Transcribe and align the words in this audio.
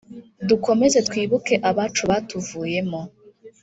Dukomeze 0.49 0.99
twibuke 1.07 1.53
abacu 1.69 2.03
batuvuyemo 2.11 3.01